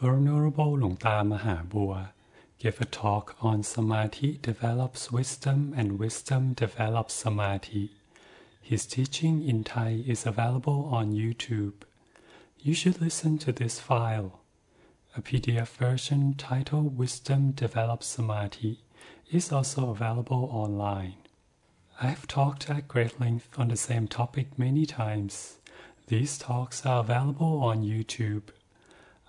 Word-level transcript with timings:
Venerable 0.00 0.78
Luangta 0.78 1.24
Mahabua 1.26 2.10
gave 2.60 2.80
a 2.80 2.84
talk 2.84 3.34
on 3.40 3.64
Samadhi 3.64 4.38
develops 4.40 5.10
wisdom 5.10 5.74
and 5.76 5.98
wisdom 5.98 6.52
develops 6.52 7.14
Samadhi. 7.14 7.90
His 8.62 8.86
teaching 8.86 9.42
in 9.42 9.64
Thai 9.64 10.04
is 10.06 10.24
available 10.24 10.88
on 10.92 11.14
YouTube. 11.14 11.82
You 12.60 12.74
should 12.74 13.00
listen 13.00 13.38
to 13.38 13.50
this 13.50 13.80
file. 13.80 14.38
A 15.16 15.20
PDF 15.20 15.70
version 15.70 16.34
titled 16.34 16.96
Wisdom 16.96 17.50
Develops 17.50 18.06
Samadhi 18.06 18.78
is 19.32 19.50
also 19.50 19.90
available 19.90 20.48
online. 20.52 21.16
I 22.00 22.06
have 22.06 22.28
talked 22.28 22.70
at 22.70 22.86
great 22.86 23.18
length 23.18 23.48
on 23.58 23.66
the 23.66 23.76
same 23.76 24.06
topic 24.06 24.56
many 24.56 24.86
times. 24.86 25.58
These 26.06 26.38
talks 26.38 26.86
are 26.86 27.00
available 27.00 27.64
on 27.64 27.82
YouTube. 27.82 28.50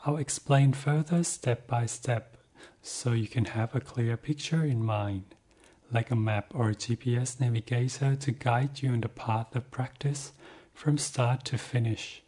I'll 0.06 0.16
explain 0.16 0.72
further 0.72 1.26
step 1.26 1.68
by 1.68 1.86
step 1.86 2.38
so 2.82 3.12
you 3.12 3.28
can 3.28 3.44
have 3.46 3.76
a 3.76 3.82
clear 3.82 4.16
picture 4.16 4.64
in 4.64 4.82
mind, 4.82 5.36
like 5.92 6.10
a 6.10 6.16
map 6.16 6.54
or 6.56 6.70
a 6.70 6.76
GPS 6.76 7.38
navigator 7.38 8.16
to 8.16 8.32
guide 8.32 8.82
you 8.82 8.92
on 8.92 9.02
the 9.02 9.10
path 9.10 9.58
of 9.58 9.70
practice 9.72 10.32
from 10.74 10.98
start 10.98 11.44
to 11.46 11.58
finish. 11.58 12.24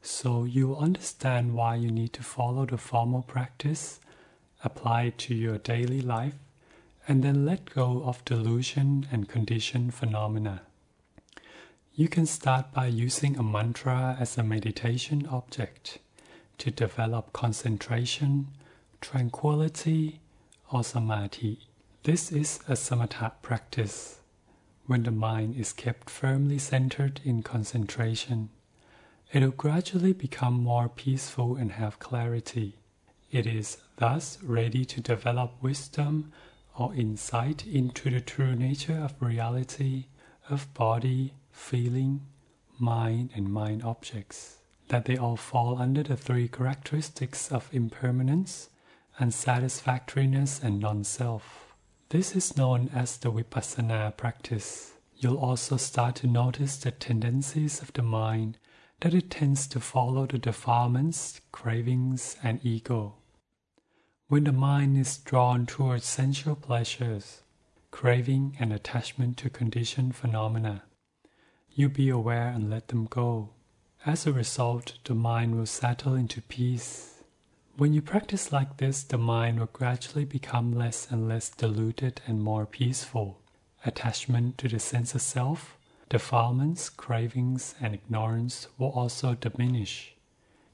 So 0.00 0.44
you 0.44 0.68
will 0.68 0.78
understand 0.78 1.54
why 1.54 1.74
you 1.74 1.90
need 1.90 2.12
to 2.12 2.22
follow 2.22 2.66
the 2.66 2.78
formal 2.78 3.22
practice, 3.22 3.98
apply 4.62 5.02
it 5.04 5.18
to 5.18 5.34
your 5.34 5.58
daily 5.58 6.00
life, 6.00 6.38
and 7.08 7.24
then 7.24 7.44
let 7.44 7.74
go 7.74 8.04
of 8.04 8.24
delusion 8.24 9.08
and 9.10 9.28
conditioned 9.28 9.92
phenomena. 9.92 10.62
You 11.96 12.08
can 12.08 12.26
start 12.26 12.72
by 12.72 12.86
using 12.86 13.36
a 13.36 13.42
mantra 13.42 14.16
as 14.20 14.38
a 14.38 14.44
meditation 14.44 15.26
object 15.26 15.98
to 16.58 16.70
develop 16.70 17.32
concentration, 17.32 18.48
tranquility, 19.00 20.20
or 20.72 20.82
samadhi. 20.82 21.60
This 22.02 22.32
is 22.32 22.60
a 22.68 22.72
samatha 22.72 23.32
practice 23.42 24.18
when 24.86 25.04
the 25.04 25.10
mind 25.10 25.56
is 25.56 25.72
kept 25.72 26.10
firmly 26.10 26.58
centered 26.58 27.20
in 27.24 27.42
concentration. 27.42 28.50
It 29.32 29.42
will 29.42 29.50
gradually 29.50 30.12
become 30.12 30.54
more 30.54 30.88
peaceful 30.88 31.56
and 31.56 31.72
have 31.72 31.98
clarity. 31.98 32.76
It 33.30 33.46
is 33.46 33.78
thus 33.96 34.38
ready 34.42 34.84
to 34.86 35.00
develop 35.00 35.62
wisdom 35.62 36.32
or 36.76 36.94
insight 36.94 37.66
into 37.66 38.10
the 38.10 38.20
true 38.20 38.54
nature 38.54 38.98
of 38.98 39.14
reality, 39.20 40.06
of 40.48 40.72
body, 40.74 41.34
feeling, 41.52 42.26
mind, 42.78 43.30
and 43.34 43.52
mind 43.52 43.82
objects 43.84 44.57
that 44.88 45.04
they 45.04 45.16
all 45.16 45.36
fall 45.36 45.78
under 45.78 46.02
the 46.02 46.16
three 46.16 46.48
characteristics 46.48 47.52
of 47.52 47.68
impermanence, 47.72 48.70
unsatisfactoriness, 49.20 50.62
and 50.62 50.80
non 50.80 51.04
self. 51.04 51.74
This 52.10 52.34
is 52.34 52.56
known 52.56 52.88
as 52.94 53.18
the 53.18 53.30
vipassana 53.30 54.16
practice. 54.16 54.92
You'll 55.16 55.38
also 55.38 55.76
start 55.76 56.16
to 56.16 56.26
notice 56.26 56.76
the 56.76 56.90
tendencies 56.90 57.82
of 57.82 57.92
the 57.92 58.02
mind 58.02 58.56
that 59.00 59.14
it 59.14 59.30
tends 59.30 59.66
to 59.68 59.80
follow 59.80 60.26
the 60.26 60.38
defilements, 60.38 61.40
cravings, 61.52 62.36
and 62.42 62.64
ego. 62.64 63.14
When 64.28 64.44
the 64.44 64.52
mind 64.52 64.96
is 64.96 65.18
drawn 65.18 65.66
towards 65.66 66.04
sensual 66.04 66.56
pleasures, 66.56 67.42
craving, 67.90 68.56
and 68.58 68.72
attachment 68.72 69.36
to 69.38 69.50
conditioned 69.50 70.16
phenomena, 70.16 70.84
you 71.70 71.88
be 71.88 72.08
aware 72.08 72.48
and 72.48 72.68
let 72.70 72.88
them 72.88 73.06
go. 73.06 73.50
As 74.06 74.26
a 74.26 74.32
result, 74.32 74.94
the 75.04 75.14
mind 75.14 75.56
will 75.56 75.66
settle 75.66 76.14
into 76.14 76.40
peace. 76.40 77.22
When 77.76 77.92
you 77.92 78.00
practice 78.00 78.52
like 78.52 78.76
this, 78.76 79.02
the 79.02 79.18
mind 79.18 79.58
will 79.58 79.66
gradually 79.66 80.24
become 80.24 80.72
less 80.72 81.10
and 81.10 81.28
less 81.28 81.48
deluded 81.50 82.20
and 82.26 82.40
more 82.40 82.64
peaceful. 82.64 83.40
Attachment 83.84 84.56
to 84.58 84.68
the 84.68 84.78
sense 84.78 85.14
of 85.14 85.22
self, 85.22 85.76
defilements, 86.08 86.88
cravings, 86.88 87.74
and 87.80 87.94
ignorance 87.94 88.68
will 88.78 88.90
also 88.90 89.34
diminish. 89.34 90.14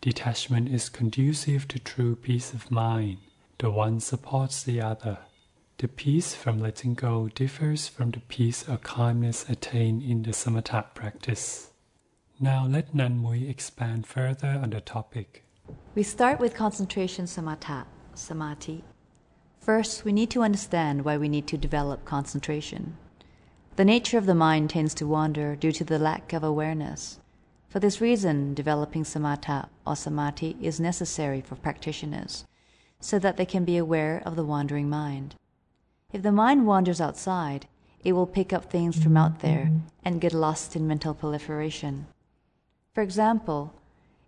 Detachment 0.00 0.68
is 0.68 0.88
conducive 0.88 1.66
to 1.68 1.78
true 1.78 2.16
peace 2.16 2.52
of 2.52 2.70
mind. 2.70 3.18
The 3.58 3.70
one 3.70 4.00
supports 4.00 4.62
the 4.62 4.80
other. 4.82 5.18
The 5.78 5.88
peace 5.88 6.34
from 6.34 6.58
letting 6.58 6.94
go 6.94 7.28
differs 7.28 7.88
from 7.88 8.10
the 8.10 8.20
peace 8.20 8.68
or 8.68 8.76
calmness 8.76 9.48
attained 9.48 10.02
in 10.02 10.22
the 10.22 10.32
samatha 10.32 10.94
practice. 10.94 11.70
Now 12.40 12.66
let 12.66 12.92
Nanmui 12.92 13.48
expand 13.48 14.08
further 14.08 14.58
on 14.60 14.70
the 14.70 14.80
topic. 14.80 15.44
We 15.94 16.02
start 16.02 16.40
with 16.40 16.52
concentration 16.52 17.26
samatha, 17.26 17.84
samadhi. 18.14 18.82
First, 19.60 20.04
we 20.04 20.12
need 20.12 20.30
to 20.30 20.42
understand 20.42 21.04
why 21.04 21.16
we 21.16 21.28
need 21.28 21.46
to 21.46 21.56
develop 21.56 22.04
concentration. 22.04 22.96
The 23.76 23.84
nature 23.84 24.18
of 24.18 24.26
the 24.26 24.34
mind 24.34 24.70
tends 24.70 24.94
to 24.94 25.06
wander 25.06 25.54
due 25.54 25.70
to 25.72 25.84
the 25.84 25.98
lack 25.98 26.32
of 26.32 26.42
awareness. 26.42 27.20
For 27.68 27.78
this 27.78 28.00
reason, 28.00 28.52
developing 28.52 29.04
samatha 29.04 29.68
or 29.86 29.94
samadhi 29.94 30.56
is 30.60 30.80
necessary 30.80 31.40
for 31.40 31.54
practitioners, 31.54 32.46
so 32.98 33.20
that 33.20 33.36
they 33.36 33.46
can 33.46 33.64
be 33.64 33.76
aware 33.76 34.20
of 34.26 34.34
the 34.34 34.44
wandering 34.44 34.90
mind. 34.90 35.36
If 36.12 36.22
the 36.22 36.32
mind 36.32 36.66
wanders 36.66 37.00
outside, 37.00 37.68
it 38.02 38.12
will 38.12 38.26
pick 38.26 38.52
up 38.52 38.64
things 38.70 39.00
from 39.00 39.16
out 39.16 39.38
there 39.38 39.70
and 40.04 40.20
get 40.20 40.32
lost 40.32 40.74
in 40.74 40.86
mental 40.86 41.14
proliferation. 41.14 42.06
For 42.94 43.02
example, 43.02 43.74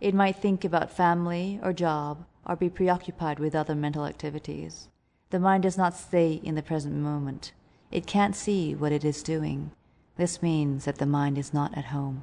it 0.00 0.12
might 0.12 0.36
think 0.36 0.64
about 0.64 0.90
family 0.90 1.60
or 1.62 1.72
job 1.72 2.24
or 2.44 2.56
be 2.56 2.68
preoccupied 2.68 3.38
with 3.38 3.54
other 3.54 3.76
mental 3.76 4.04
activities. 4.04 4.88
The 5.30 5.38
mind 5.38 5.62
does 5.62 5.78
not 5.78 5.94
stay 5.94 6.40
in 6.42 6.56
the 6.56 6.62
present 6.62 6.96
moment. 6.96 7.52
It 7.92 8.08
can't 8.08 8.34
see 8.34 8.74
what 8.74 8.90
it 8.90 9.04
is 9.04 9.22
doing. 9.22 9.70
This 10.16 10.42
means 10.42 10.84
that 10.84 10.98
the 10.98 11.06
mind 11.06 11.38
is 11.38 11.54
not 11.54 11.78
at 11.78 11.86
home. 11.86 12.22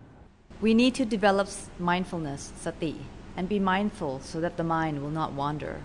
We 0.60 0.74
need 0.74 0.96
to 0.96 1.06
develop 1.06 1.48
mindfulness, 1.80 2.52
sati, 2.58 3.06
and 3.38 3.48
be 3.48 3.60
mindful 3.60 4.20
so 4.20 4.42
that 4.42 4.58
the 4.58 4.64
mind 4.66 5.02
will 5.02 5.12
not 5.12 5.32
wander. 5.32 5.80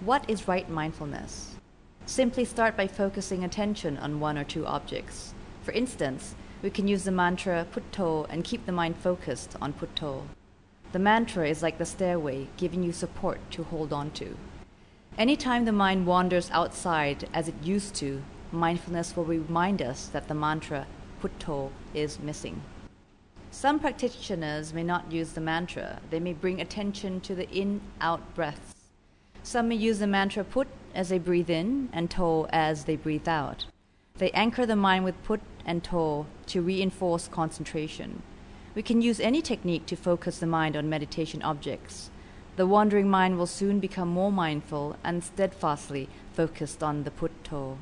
What 0.00 0.28
is 0.28 0.46
right 0.46 0.68
mindfulness? 0.68 1.56
Simply 2.04 2.44
start 2.44 2.76
by 2.76 2.86
focusing 2.86 3.44
attention 3.44 3.96
on 3.96 4.20
one 4.20 4.36
or 4.36 4.44
two 4.44 4.66
objects. 4.66 5.32
For 5.62 5.72
instance, 5.72 6.34
we 6.62 6.70
can 6.70 6.88
use 6.88 7.04
the 7.04 7.10
mantra 7.10 7.66
Buddho 7.72 8.26
and 8.28 8.44
keep 8.44 8.66
the 8.66 8.72
mind 8.72 8.96
focused 8.96 9.56
on 9.60 9.74
Buddho. 9.74 10.22
The 10.92 10.98
mantra 10.98 11.48
is 11.48 11.62
like 11.62 11.78
the 11.78 11.84
stairway, 11.84 12.48
giving 12.56 12.82
you 12.82 12.92
support 12.92 13.38
to 13.52 13.64
hold 13.64 13.92
on 13.92 14.10
to. 14.12 14.36
Anytime 15.18 15.64
the 15.64 15.72
mind 15.72 16.06
wanders 16.06 16.50
outside 16.50 17.28
as 17.34 17.48
it 17.48 17.54
used 17.62 17.94
to, 17.96 18.22
mindfulness 18.52 19.16
will 19.16 19.24
remind 19.24 19.82
us 19.82 20.08
that 20.08 20.28
the 20.28 20.34
mantra 20.34 20.86
Buddho 21.22 21.70
is 21.94 22.18
missing. 22.18 22.62
Some 23.50 23.78
practitioners 23.80 24.74
may 24.74 24.82
not 24.82 25.10
use 25.10 25.32
the 25.32 25.40
mantra, 25.40 26.00
they 26.10 26.20
may 26.20 26.32
bring 26.32 26.60
attention 26.60 27.20
to 27.22 27.34
the 27.34 27.48
in 27.50 27.80
out 28.00 28.34
breaths. 28.34 28.74
Some 29.42 29.68
may 29.68 29.76
use 29.76 29.98
the 29.98 30.06
mantra 30.06 30.44
Put 30.44 30.68
as 30.94 31.08
they 31.08 31.18
breathe 31.18 31.50
in 31.50 31.88
and 31.92 32.10
To 32.10 32.46
as 32.50 32.84
they 32.84 32.96
breathe 32.96 33.28
out. 33.28 33.66
They 34.18 34.30
anchor 34.30 34.64
the 34.64 34.76
mind 34.76 35.04
with 35.04 35.22
put 35.24 35.40
and 35.64 35.84
to 35.84 36.26
to 36.46 36.62
reinforce 36.62 37.28
concentration. 37.28 38.22
We 38.74 38.82
can 38.82 39.02
use 39.02 39.20
any 39.20 39.42
technique 39.42 39.86
to 39.86 39.96
focus 39.96 40.38
the 40.38 40.46
mind 40.46 40.76
on 40.76 40.88
meditation 40.88 41.42
objects. 41.42 42.10
The 42.56 42.66
wandering 42.66 43.10
mind 43.10 43.36
will 43.36 43.46
soon 43.46 43.80
become 43.80 44.08
more 44.08 44.32
mindful 44.32 44.96
and 45.04 45.22
steadfastly 45.22 46.08
focused 46.32 46.82
on 46.82 47.04
the 47.04 47.10
put 47.10 47.44
to. 47.44 47.78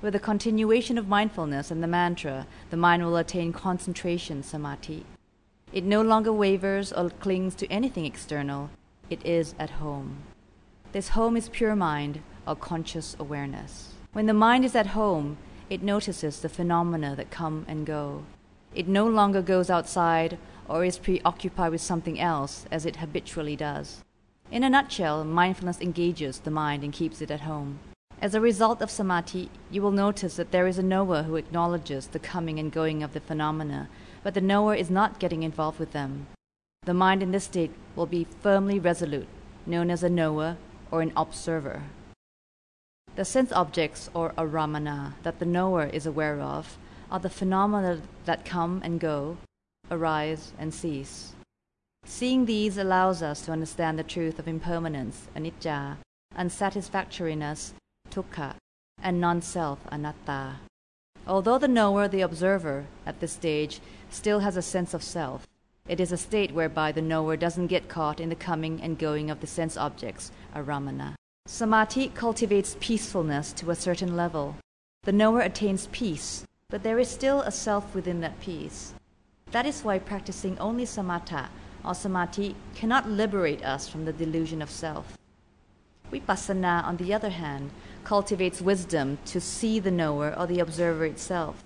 With 0.00 0.12
the 0.12 0.20
continuation 0.20 0.96
of 0.96 1.08
mindfulness 1.08 1.72
and 1.72 1.82
the 1.82 1.88
mantra, 1.88 2.46
the 2.70 2.76
mind 2.76 3.04
will 3.04 3.16
attain 3.16 3.52
concentration 3.52 4.44
samadhi. 4.44 5.04
It 5.72 5.82
no 5.82 6.02
longer 6.02 6.32
wavers 6.32 6.92
or 6.92 7.10
clings 7.10 7.56
to 7.56 7.66
anything 7.66 8.04
external. 8.06 8.70
It 9.10 9.24
is 9.26 9.56
at 9.58 9.70
home. 9.70 10.18
This 10.92 11.08
home 11.10 11.36
is 11.36 11.48
pure 11.48 11.74
mind 11.74 12.20
or 12.46 12.54
conscious 12.54 13.16
awareness. 13.18 13.94
When 14.12 14.26
the 14.26 14.34
mind 14.34 14.64
is 14.64 14.76
at 14.76 14.88
home, 14.88 15.36
it 15.70 15.82
notices 15.82 16.40
the 16.40 16.48
phenomena 16.48 17.14
that 17.16 17.30
come 17.30 17.64
and 17.68 17.86
go. 17.86 18.24
It 18.74 18.88
no 18.88 19.06
longer 19.06 19.42
goes 19.42 19.70
outside 19.70 20.38
or 20.68 20.84
is 20.84 20.98
preoccupied 20.98 21.72
with 21.72 21.80
something 21.80 22.20
else 22.20 22.66
as 22.70 22.86
it 22.86 22.96
habitually 22.96 23.56
does. 23.56 24.04
In 24.50 24.64
a 24.64 24.70
nutshell, 24.70 25.24
mindfulness 25.24 25.80
engages 25.80 26.40
the 26.40 26.50
mind 26.50 26.84
and 26.84 26.92
keeps 26.92 27.20
it 27.20 27.30
at 27.30 27.42
home. 27.42 27.80
As 28.20 28.34
a 28.34 28.40
result 28.40 28.82
of 28.82 28.90
samadhi, 28.90 29.50
you 29.70 29.80
will 29.80 29.92
notice 29.92 30.36
that 30.36 30.50
there 30.50 30.66
is 30.66 30.78
a 30.78 30.82
knower 30.82 31.22
who 31.22 31.36
acknowledges 31.36 32.08
the 32.08 32.18
coming 32.18 32.58
and 32.58 32.72
going 32.72 33.02
of 33.02 33.12
the 33.12 33.20
phenomena, 33.20 33.88
but 34.22 34.34
the 34.34 34.40
knower 34.40 34.74
is 34.74 34.90
not 34.90 35.20
getting 35.20 35.42
involved 35.42 35.78
with 35.78 35.92
them. 35.92 36.26
The 36.84 36.94
mind 36.94 37.22
in 37.22 37.30
this 37.30 37.44
state 37.44 37.72
will 37.94 38.06
be 38.06 38.26
firmly 38.40 38.78
resolute, 38.78 39.28
known 39.66 39.90
as 39.90 40.02
a 40.02 40.08
knower 40.08 40.56
or 40.90 41.02
an 41.02 41.12
observer. 41.16 41.82
The 43.18 43.24
sense 43.24 43.50
objects, 43.50 44.08
or 44.14 44.32
aramana, 44.38 45.14
that 45.24 45.40
the 45.40 45.44
knower 45.44 45.86
is 45.86 46.06
aware 46.06 46.40
of 46.40 46.78
are 47.10 47.18
the 47.18 47.28
phenomena 47.28 48.00
that 48.26 48.44
come 48.44 48.80
and 48.84 49.00
go, 49.00 49.38
arise 49.90 50.52
and 50.56 50.72
cease. 50.72 51.32
Seeing 52.04 52.46
these 52.46 52.78
allows 52.78 53.20
us 53.20 53.44
to 53.44 53.50
understand 53.50 53.98
the 53.98 54.04
truth 54.04 54.38
of 54.38 54.46
impermanence, 54.46 55.26
anicca, 55.34 55.96
unsatisfactoriness, 56.36 57.72
dukkha, 58.08 58.54
and 59.02 59.20
non-self, 59.20 59.80
anatta. 59.90 60.60
Although 61.26 61.58
the 61.58 61.66
knower, 61.66 62.06
the 62.06 62.20
observer, 62.20 62.86
at 63.04 63.18
this 63.18 63.32
stage, 63.32 63.80
still 64.10 64.38
has 64.38 64.56
a 64.56 64.62
sense 64.62 64.94
of 64.94 65.02
self, 65.02 65.44
it 65.88 65.98
is 65.98 66.12
a 66.12 66.16
state 66.16 66.52
whereby 66.52 66.92
the 66.92 67.02
knower 67.02 67.36
doesn't 67.36 67.66
get 67.66 67.88
caught 67.88 68.20
in 68.20 68.28
the 68.28 68.36
coming 68.36 68.80
and 68.80 68.96
going 68.96 69.28
of 69.28 69.40
the 69.40 69.48
sense 69.48 69.76
objects, 69.76 70.30
aramana. 70.54 71.16
Samadhi 71.50 72.08
cultivates 72.08 72.76
peacefulness 72.78 73.54
to 73.54 73.70
a 73.70 73.74
certain 73.74 74.14
level. 74.14 74.56
The 75.04 75.12
knower 75.12 75.40
attains 75.40 75.88
peace, 75.92 76.44
but 76.68 76.82
there 76.82 76.98
is 76.98 77.08
still 77.08 77.40
a 77.40 77.50
self 77.50 77.94
within 77.94 78.20
that 78.20 78.38
peace. 78.38 78.92
That 79.52 79.64
is 79.64 79.82
why 79.82 79.98
practicing 79.98 80.58
only 80.58 80.84
samatha 80.84 81.48
or 81.82 81.94
samadhi 81.94 82.54
cannot 82.74 83.08
liberate 83.08 83.64
us 83.64 83.88
from 83.88 84.04
the 84.04 84.12
delusion 84.12 84.60
of 84.60 84.68
self. 84.68 85.16
Vipassana, 86.12 86.84
on 86.84 86.98
the 86.98 87.14
other 87.14 87.30
hand, 87.30 87.70
cultivates 88.04 88.60
wisdom 88.60 89.16
to 89.24 89.40
see 89.40 89.80
the 89.80 89.90
knower 89.90 90.38
or 90.38 90.46
the 90.46 90.60
observer 90.60 91.06
itself. 91.06 91.64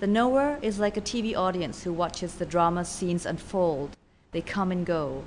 The 0.00 0.06
knower 0.06 0.58
is 0.60 0.78
like 0.78 0.98
a 0.98 1.00
TV 1.00 1.34
audience 1.34 1.82
who 1.82 1.94
watches 1.94 2.34
the 2.34 2.46
drama 2.46 2.84
scenes 2.84 3.24
unfold. 3.24 3.96
They 4.32 4.42
come 4.42 4.70
and 4.70 4.84
go. 4.84 5.24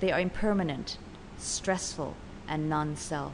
They 0.00 0.10
are 0.10 0.18
impermanent, 0.18 0.98
stressful, 1.38 2.16
and 2.48 2.68
non 2.68 2.96
self. 2.96 3.32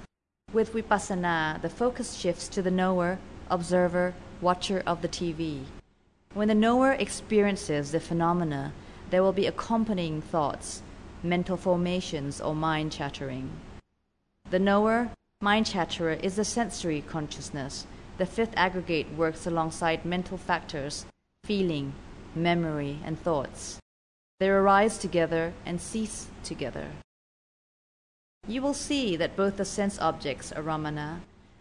With 0.53 0.73
vipassana, 0.73 1.61
the 1.63 1.71
focus 1.71 2.15
shifts 2.15 2.49
to 2.49 2.63
the 2.63 2.71
knower, 2.71 3.19
observer, 3.49 4.15
watcher 4.41 4.83
of 4.87 5.03
the 5.03 5.09
TV. 5.09 5.65
When 6.35 6.49
the 6.49 6.55
knower 6.55 6.93
experiences 6.93 7.93
the 7.93 8.01
phenomena, 8.01 8.73
there 9.11 9.23
will 9.23 9.33
be 9.33 9.47
accompanying 9.47 10.23
thoughts, 10.23 10.83
mental 11.23 11.57
formations, 11.57 12.41
or 12.41 12.55
mind 12.55 12.93
chattering. 12.93 13.51
The 14.51 14.59
knower, 14.59 15.11
mind 15.41 15.67
chatterer, 15.67 16.13
is 16.13 16.37
the 16.37 16.45
sensory 16.45 17.03
consciousness. 17.03 17.87
The 18.19 18.27
fifth 18.27 18.53
aggregate 18.57 19.13
works 19.15 19.47
alongside 19.47 20.05
mental 20.05 20.39
factors, 20.39 21.07
feeling, 21.45 21.95
memory, 22.35 22.99
and 23.05 23.19
thoughts. 23.19 23.79
They 24.39 24.49
arise 24.49 24.99
together 24.99 25.53
and 25.65 25.81
cease 25.81 26.29
together. 26.43 26.89
You 28.49 28.61
will 28.61 28.75
see 28.75 29.15
that 29.17 29.37
both 29.37 29.57
the 29.57 29.65
sense 29.65 30.01
objects, 30.01 30.53
aramana, 30.57 31.21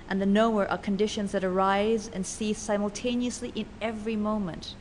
and 0.10 0.19
the 0.19 0.25
knower 0.25 0.68
are 0.68 0.80
conditions 0.80 1.31
that 1.31 1.44
arise 1.44 2.10
and 2.12 2.25
cease 2.25 2.57
simultaneously 2.57 3.51
in 3.56 3.68
every 3.81 4.16
moment. 4.16 4.75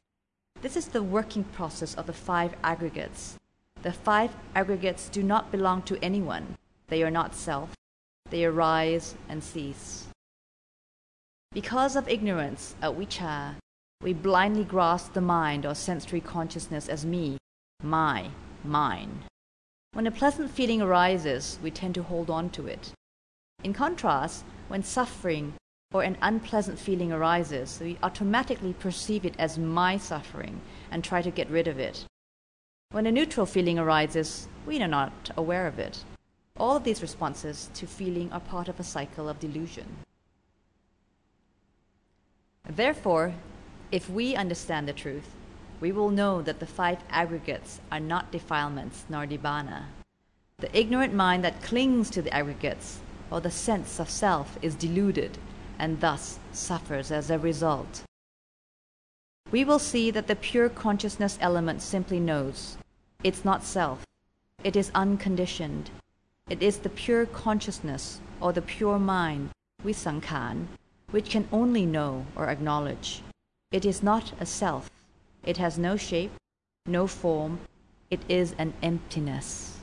This 0.62 0.76
is 0.76 0.88
the 0.88 1.02
working 1.02 1.44
process 1.44 1.94
of 1.94 2.06
the 2.06 2.14
five 2.14 2.54
aggregates. 2.64 3.36
The 3.82 3.92
five 3.92 4.34
aggregates 4.54 5.08
do 5.10 5.22
not 5.22 5.52
belong 5.52 5.82
to 5.82 6.02
anyone. 6.02 6.56
They 6.88 7.02
are 7.02 7.10
not 7.10 7.34
self. 7.34 7.74
They 8.30 8.44
arise 8.44 9.14
and 9.28 9.44
cease. 9.44 10.06
Because 11.52 11.96
of 11.96 12.08
ignorance, 12.08 12.74
avijja, 12.82 13.56
we 14.02 14.14
blindly 14.14 14.64
grasp 14.64 15.12
the 15.12 15.20
mind 15.20 15.66
or 15.66 15.74
sensory 15.74 16.20
consciousness 16.20 16.88
as 16.88 17.04
me, 17.04 17.36
my, 17.82 18.30
mine. 18.64 19.24
When 19.92 20.06
a 20.06 20.12
pleasant 20.12 20.52
feeling 20.52 20.80
arises, 20.80 21.58
we 21.62 21.72
tend 21.72 21.96
to 21.96 22.04
hold 22.04 22.30
on 22.30 22.50
to 22.50 22.68
it. 22.68 22.92
In 23.64 23.72
contrast, 23.72 24.44
when 24.68 24.84
suffering 24.84 25.54
or 25.92 26.02
an 26.04 26.16
unpleasant 26.22 26.78
feeling 26.78 27.10
arises, 27.10 27.80
we 27.82 27.98
automatically 28.02 28.72
perceive 28.72 29.24
it 29.24 29.34
as 29.36 29.58
my 29.58 29.98
suffering 29.98 30.60
and 30.92 31.02
try 31.02 31.22
to 31.22 31.30
get 31.32 31.50
rid 31.50 31.66
of 31.66 31.80
it. 31.80 32.04
When 32.92 33.06
a 33.06 33.12
neutral 33.12 33.46
feeling 33.46 33.78
arises, 33.80 34.46
we 34.64 34.80
are 34.80 34.88
not 34.88 35.30
aware 35.36 35.66
of 35.66 35.80
it. 35.80 36.04
All 36.56 36.76
of 36.76 36.84
these 36.84 37.02
responses 37.02 37.68
to 37.74 37.86
feeling 37.86 38.32
are 38.32 38.40
part 38.40 38.68
of 38.68 38.78
a 38.78 38.84
cycle 38.84 39.28
of 39.28 39.40
delusion. 39.40 39.96
Therefore, 42.68 43.34
if 43.90 44.08
we 44.08 44.36
understand 44.36 44.86
the 44.86 44.92
truth, 44.92 45.34
we 45.80 45.90
will 45.90 46.10
know 46.10 46.42
that 46.42 46.60
the 46.60 46.66
five 46.66 46.98
aggregates 47.08 47.80
are 47.90 48.00
not 48.00 48.30
defilements 48.30 49.04
nor 49.08 49.26
nibbana. 49.26 49.86
The 50.58 50.78
ignorant 50.78 51.14
mind 51.14 51.42
that 51.44 51.62
clings 51.62 52.10
to 52.10 52.22
the 52.22 52.32
aggregates 52.34 53.00
or 53.30 53.40
the 53.40 53.50
sense 53.50 53.98
of 53.98 54.10
self 54.10 54.58
is 54.60 54.74
deluded 54.74 55.38
and 55.78 56.00
thus 56.00 56.38
suffers 56.52 57.10
as 57.10 57.30
a 57.30 57.38
result. 57.38 58.02
We 59.50 59.64
will 59.64 59.78
see 59.78 60.10
that 60.10 60.26
the 60.26 60.36
pure 60.36 60.68
consciousness 60.68 61.38
element 61.40 61.80
simply 61.80 62.20
knows. 62.20 62.76
It's 63.24 63.44
not 63.44 63.64
self. 63.64 64.04
It 64.62 64.76
is 64.76 64.92
unconditioned. 64.94 65.90
It 66.50 66.62
is 66.62 66.78
the 66.78 66.90
pure 66.90 67.24
consciousness 67.24 68.20
or 68.40 68.52
the 68.52 68.62
pure 68.62 68.98
mind, 68.98 69.50
visankhara, 69.82 70.66
which 71.10 71.30
can 71.30 71.48
only 71.50 71.86
know 71.86 72.26
or 72.36 72.46
acknowledge. 72.48 73.22
It 73.72 73.86
is 73.86 74.02
not 74.02 74.32
a 74.38 74.46
self. 74.46 74.90
It 75.50 75.56
has 75.56 75.80
no 75.80 75.96
shape, 75.96 76.30
no 76.86 77.08
form. 77.08 77.58
It 78.08 78.20
is 78.28 78.54
an 78.56 78.72
emptiness. 78.84 79.80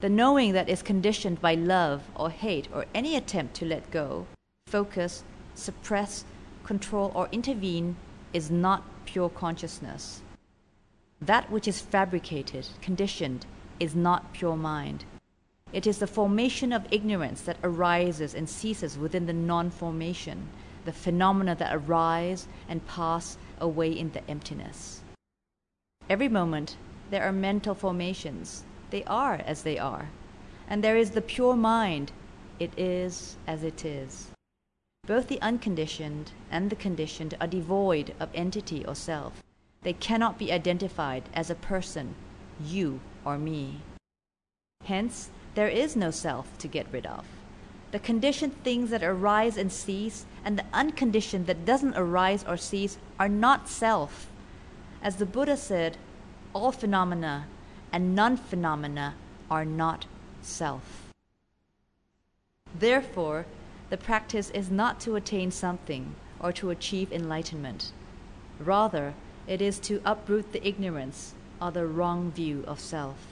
The 0.00 0.08
knowing 0.08 0.54
that 0.54 0.70
is 0.70 0.80
conditioned 0.80 1.42
by 1.42 1.56
love 1.56 2.04
or 2.16 2.30
hate 2.30 2.66
or 2.72 2.86
any 2.94 3.16
attempt 3.16 3.54
to 3.56 3.66
let 3.66 3.90
go 3.90 4.26
focus, 4.66 5.24
suppress, 5.54 6.24
control, 6.62 7.12
or 7.14 7.28
intervene 7.32 7.96
is 8.32 8.50
not 8.50 8.82
pure 9.04 9.28
consciousness. 9.28 10.22
That 11.20 11.50
which 11.50 11.68
is 11.68 11.82
fabricated, 11.82 12.66
conditioned, 12.80 13.44
is 13.78 13.94
not 13.94 14.32
pure 14.32 14.56
mind. 14.56 15.04
It 15.70 15.86
is 15.86 15.98
the 15.98 16.06
formation 16.06 16.72
of 16.72 16.88
ignorance 16.90 17.42
that 17.42 17.58
arises 17.62 18.34
and 18.34 18.48
ceases 18.48 18.96
within 18.96 19.26
the 19.26 19.34
non 19.34 19.70
formation, 19.70 20.48
the 20.86 20.94
phenomena 20.94 21.54
that 21.56 21.74
arise 21.74 22.48
and 22.70 22.86
pass 22.86 23.36
away 23.64 23.90
in 23.90 24.12
the 24.12 24.30
emptiness. 24.30 25.00
Every 26.08 26.28
moment, 26.28 26.76
there 27.10 27.24
are 27.24 27.32
mental 27.32 27.74
formations. 27.74 28.62
They 28.90 29.02
are 29.04 29.36
as 29.46 29.62
they 29.62 29.78
are. 29.78 30.10
And 30.68 30.84
there 30.84 30.96
is 30.96 31.10
the 31.10 31.22
pure 31.22 31.56
mind. 31.56 32.12
It 32.58 32.78
is 32.78 33.36
as 33.46 33.64
it 33.64 33.84
is. 33.84 34.28
Both 35.06 35.28
the 35.28 35.40
unconditioned 35.40 36.32
and 36.50 36.70
the 36.70 36.76
conditioned 36.76 37.34
are 37.40 37.46
devoid 37.46 38.14
of 38.20 38.30
entity 38.34 38.84
or 38.86 38.94
self. 38.94 39.42
They 39.82 39.94
cannot 39.94 40.38
be 40.38 40.52
identified 40.52 41.24
as 41.34 41.50
a 41.50 41.54
person, 41.54 42.14
you 42.62 43.00
or 43.24 43.38
me. 43.38 43.80
Hence, 44.84 45.30
there 45.54 45.68
is 45.68 45.96
no 45.96 46.10
self 46.10 46.56
to 46.58 46.68
get 46.68 46.86
rid 46.92 47.06
of. 47.06 47.24
The 47.94 48.00
conditioned 48.00 48.60
things 48.64 48.90
that 48.90 49.04
arise 49.04 49.56
and 49.56 49.70
cease, 49.70 50.26
and 50.44 50.58
the 50.58 50.64
unconditioned 50.72 51.46
that 51.46 51.64
doesn't 51.64 51.96
arise 51.96 52.44
or 52.44 52.56
cease, 52.56 52.98
are 53.20 53.28
not 53.28 53.68
self. 53.68 54.28
As 55.00 55.14
the 55.14 55.24
Buddha 55.24 55.56
said, 55.56 55.96
all 56.52 56.72
phenomena 56.72 57.46
and 57.92 58.16
non 58.16 58.36
phenomena 58.36 59.14
are 59.48 59.64
not 59.64 60.06
self. 60.42 61.12
Therefore, 62.76 63.46
the 63.90 63.96
practice 63.96 64.50
is 64.50 64.72
not 64.72 64.98
to 65.02 65.14
attain 65.14 65.52
something 65.52 66.16
or 66.40 66.50
to 66.54 66.70
achieve 66.70 67.12
enlightenment. 67.12 67.92
Rather, 68.58 69.14
it 69.46 69.62
is 69.62 69.78
to 69.78 70.02
uproot 70.04 70.50
the 70.50 70.66
ignorance 70.66 71.34
or 71.62 71.70
the 71.70 71.86
wrong 71.86 72.32
view 72.32 72.64
of 72.66 72.80
self. 72.80 73.28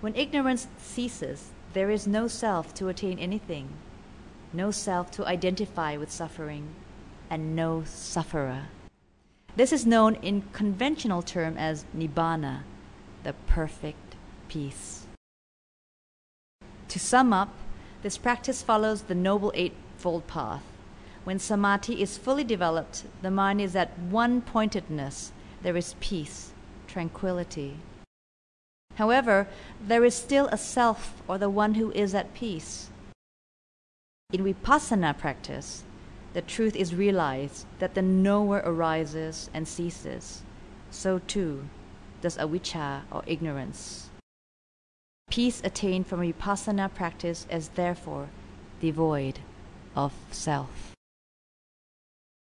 When 0.00 0.14
ignorance 0.14 0.66
ceases, 0.78 1.50
there 1.74 1.90
is 1.90 2.06
no 2.06 2.28
self 2.28 2.72
to 2.72 2.88
attain 2.88 3.18
anything, 3.18 3.68
no 4.52 4.70
self 4.70 5.10
to 5.10 5.26
identify 5.26 5.96
with 5.96 6.10
suffering, 6.10 6.68
and 7.28 7.56
no 7.56 7.82
sufferer. 7.84 8.66
This 9.56 9.72
is 9.72 9.84
known 9.84 10.14
in 10.16 10.44
conventional 10.52 11.20
term 11.20 11.58
as 11.58 11.84
nibbana, 11.96 12.60
the 13.24 13.32
perfect 13.48 14.14
peace. 14.48 15.06
To 16.88 16.98
sum 17.00 17.32
up, 17.32 17.52
this 18.02 18.18
practice 18.18 18.62
follows 18.62 19.02
the 19.02 19.14
Noble 19.16 19.50
Eightfold 19.56 20.28
Path. 20.28 20.62
When 21.24 21.40
samadhi 21.40 22.00
is 22.00 22.18
fully 22.18 22.44
developed, 22.44 23.04
the 23.20 23.30
mind 23.32 23.60
is 23.60 23.74
at 23.74 23.98
one 23.98 24.42
pointedness. 24.42 25.32
There 25.62 25.76
is 25.76 25.96
peace, 25.98 26.52
tranquility. 26.86 27.78
However, 28.96 29.48
there 29.80 30.04
is 30.04 30.14
still 30.14 30.46
a 30.48 30.58
self 30.58 31.22
or 31.26 31.38
the 31.38 31.50
one 31.50 31.74
who 31.74 31.90
is 31.92 32.14
at 32.14 32.34
peace. 32.34 32.90
In 34.32 34.44
vipassana 34.44 35.16
practice, 35.16 35.84
the 36.32 36.42
truth 36.42 36.74
is 36.74 36.94
realized 36.94 37.66
that 37.78 37.94
the 37.94 38.02
knower 38.02 38.62
arises 38.64 39.50
and 39.54 39.66
ceases. 39.66 40.42
So 40.90 41.18
too 41.18 41.68
does 42.20 42.36
avijja 42.36 43.02
or 43.12 43.22
ignorance. 43.26 44.10
Peace 45.30 45.60
attained 45.64 46.06
from 46.06 46.20
vipassana 46.20 46.92
practice 46.92 47.46
is 47.50 47.68
therefore 47.70 48.28
devoid 48.80 49.40
of 49.96 50.12
self. 50.30 50.93